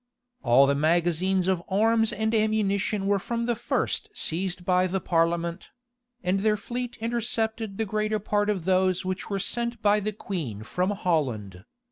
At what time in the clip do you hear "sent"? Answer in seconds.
9.37-9.79